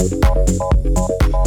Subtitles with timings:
[0.00, 1.39] Música